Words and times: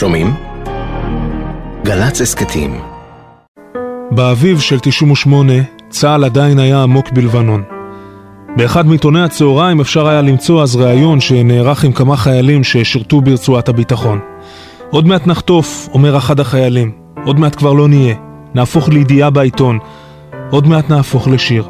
שומעים? 0.00 0.34
גל"צ 1.84 2.20
הסכתים 2.20 2.80
באביב 4.10 4.60
של 4.60 4.78
98 4.78 5.52
צה"ל 5.88 6.24
עדיין 6.24 6.58
היה 6.58 6.82
עמוק 6.82 7.10
בלבנון. 7.12 7.62
באחד 8.56 8.86
מעיתוני 8.86 9.22
הצהריים 9.22 9.80
אפשר 9.80 10.08
היה 10.08 10.22
למצוא 10.22 10.62
אז 10.62 10.76
ראיון 10.76 11.20
שנערך 11.20 11.84
עם 11.84 11.92
כמה 11.92 12.16
חיילים 12.16 12.64
ששירתו 12.64 13.20
ברצועת 13.20 13.68
הביטחון. 13.68 14.20
עוד 14.90 15.06
מעט 15.06 15.26
נחטוף, 15.26 15.88
אומר 15.92 16.16
אחד 16.16 16.40
החיילים. 16.40 16.92
עוד 17.24 17.38
מעט 17.38 17.56
כבר 17.56 17.72
לא 17.72 17.88
נהיה. 17.88 18.14
נהפוך 18.54 18.88
לידיעה 18.88 19.30
בעיתון. 19.30 19.78
עוד 20.50 20.66
מעט 20.66 20.90
נהפוך 20.90 21.28
לשיר. 21.28 21.68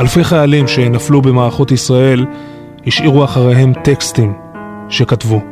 אלפי 0.00 0.24
חיילים 0.24 0.68
שנפלו 0.68 1.22
במערכות 1.22 1.72
ישראל 1.72 2.26
השאירו 2.86 3.24
אחריהם 3.24 3.72
טקסטים 3.84 4.32
שכתבו. 4.88 5.51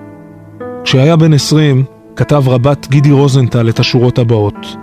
כשהיה 0.91 1.17
בן 1.17 1.33
עשרים, 1.33 1.85
כתב 2.17 2.49
רבת 2.49 2.87
גידי 2.91 3.11
רוזנטל 3.11 3.69
את 3.69 3.79
השורות 3.79 4.19
הבאות: 4.19 4.77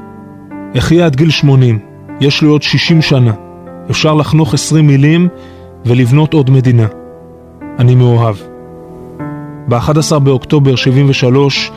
אחיה 0.77 1.05
עד 1.05 1.15
גיל 1.15 1.29
שמונים, 1.29 1.79
יש 2.19 2.41
לי 2.41 2.47
עוד 2.47 2.61
שישים 2.61 3.01
שנה. 3.01 3.33
אפשר 3.89 4.13
לחנוך 4.13 4.53
עשרים 4.53 4.87
מילים 4.87 5.27
ולבנות 5.85 6.33
עוד 6.33 6.49
מדינה. 6.49 6.85
אני 7.79 7.95
מאוהב. 7.95 8.35
ב-11 9.67 10.19
באוקטובר 10.19 10.75
73 10.75 11.71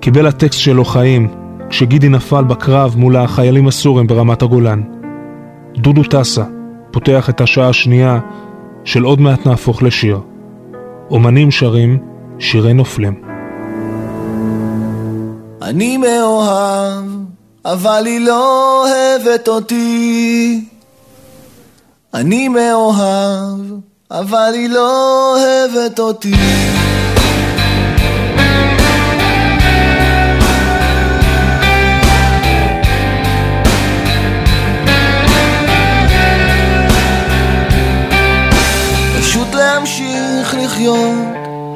קיבל 0.00 0.26
הטקסט 0.26 0.60
שלו 0.60 0.84
חיים 0.84 1.28
כשגידי 1.70 2.08
נפל 2.08 2.44
בקרב 2.44 2.94
מול 2.98 3.16
החיילים 3.16 3.68
הסורים 3.68 4.06
ברמת 4.06 4.42
הגולן. 4.42 4.82
דודו 5.76 6.02
טסה 6.02 6.44
פותח 6.90 7.30
את 7.30 7.40
השעה 7.40 7.68
השנייה 7.68 8.20
של 8.84 9.02
עוד 9.02 9.20
מעט 9.20 9.46
נהפוך 9.46 9.82
לשיר. 9.82 10.20
אומנים 11.10 11.50
שרים 11.50 11.98
שירי 12.38 12.72
נופלים. 12.72 13.23
אני 15.64 15.96
מאוהב, 15.96 17.04
אבל 17.64 18.06
היא 18.06 18.20
לא 18.20 18.82
אוהבת 18.82 19.48
אותי. 19.48 20.64
אני 22.14 22.48
מאוהב, 22.48 23.60
אבל 24.10 24.50
היא 24.54 24.68
לא 24.68 25.32
אוהבת 25.32 25.98
אותי. 25.98 26.34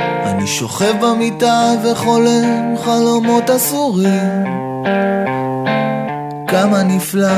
אני 0.00 0.46
שוכב 0.46 0.94
במיטה 1.00 1.72
וחולם 1.84 2.74
חלומות 2.84 3.50
אסורים. 3.50 4.44
כמה 6.48 6.82
נפלא. 6.82 7.28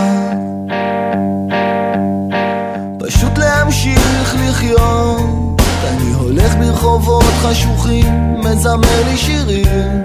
פשוט 2.98 3.38
להמשיך 3.38 4.34
לחיות. 4.48 5.61
אני 5.88 6.12
הולך 6.14 6.55
ברחובות 6.56 7.25
חשוכים 7.42 8.34
מזמר 8.41 9.03
לי 9.11 9.16
שירים. 9.16 10.03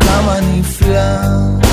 כמה 0.00 0.36
נפלא 0.40 1.63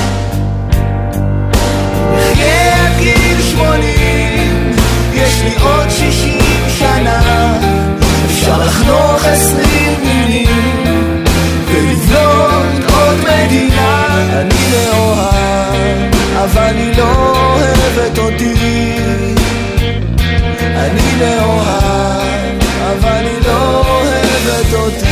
אני 20.82 21.14
מאוהב 21.18 22.62
אבל 22.92 23.26
היא 23.26 23.40
לא 23.46 23.84
אוהבת 23.88 24.74
אותי. 24.74 25.04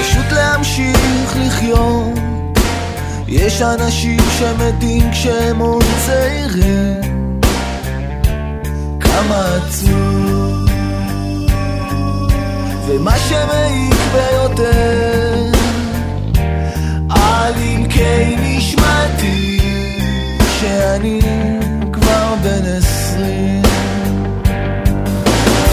פשוט 0.00 0.32
להמשיך 0.32 1.36
לחיות. 1.46 2.18
יש 3.28 3.62
אנשים 3.62 4.20
שמתים 4.38 5.10
כשהם 5.10 5.58
עוד 5.58 5.84
צעירים. 6.06 7.40
כמה 9.00 9.56
עצוב 9.56 10.53
ומה 12.96 13.18
שמעיק 13.18 13.94
ביותר. 14.12 15.44
על 17.10 17.54
עמקי 17.56 18.36
נשמתי 18.38 19.60
שאני 20.60 21.20
כבר 21.92 22.34
בן 22.42 22.76
עשרים. 22.78 23.62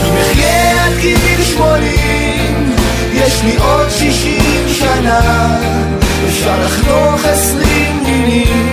אם 0.05 0.13
אחיה 0.21 0.85
עד 0.85 0.93
גיל 1.01 1.43
שמונים 1.43 2.75
יש 3.13 3.43
לי 3.43 3.57
עוד 3.57 3.89
שישים 3.89 4.65
שנה. 4.67 5.57
אפשר 6.27 6.65
לחנוך 6.65 7.25
עשרים 7.25 8.03
מילים 8.03 8.70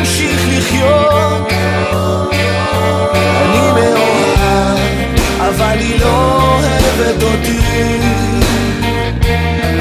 להמשיך 0.00 0.40
לחיות. 0.48 1.52
אני 3.42 3.70
מאוהב, 3.74 4.78
אבל 5.38 5.78
היא 5.78 6.00
לא 6.00 6.40
אוהבת 6.42 7.22
אותי. 7.22 7.60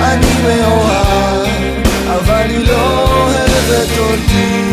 אני 0.02 0.32
מאוהב, 0.44 1.48
אבל 2.08 2.50
היא 2.50 2.68
לא 2.68 3.06
אוהבת 3.12 3.98
אותי. 3.98 4.69